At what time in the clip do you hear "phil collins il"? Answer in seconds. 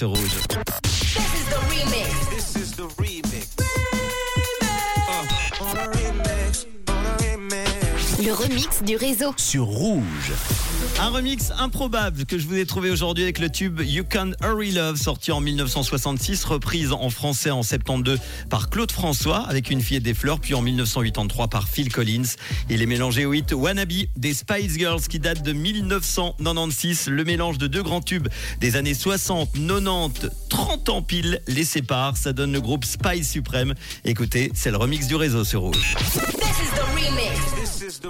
21.68-22.82